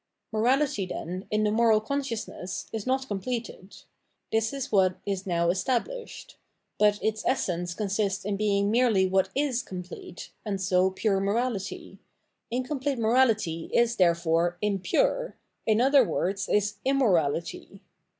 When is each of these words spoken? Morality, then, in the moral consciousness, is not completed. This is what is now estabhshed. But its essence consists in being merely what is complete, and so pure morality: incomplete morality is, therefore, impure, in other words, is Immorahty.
Morality, 0.31 0.87
then, 0.87 1.27
in 1.29 1.43
the 1.43 1.51
moral 1.51 1.79
consciousness, 1.79 2.65
is 2.73 2.87
not 2.87 3.07
completed. 3.07 3.77
This 4.31 4.51
is 4.51 4.71
what 4.71 4.97
is 5.05 5.27
now 5.27 5.49
estabhshed. 5.49 6.37
But 6.79 6.97
its 7.03 7.23
essence 7.27 7.75
consists 7.75 8.25
in 8.25 8.35
being 8.35 8.71
merely 8.71 9.05
what 9.05 9.29
is 9.35 9.61
complete, 9.61 10.31
and 10.43 10.59
so 10.59 10.89
pure 10.89 11.19
morality: 11.19 11.99
incomplete 12.49 12.97
morality 12.97 13.69
is, 13.71 13.97
therefore, 13.97 14.57
impure, 14.59 15.37
in 15.67 15.79
other 15.79 16.03
words, 16.03 16.49
is 16.49 16.77
Immorahty. 16.83 17.81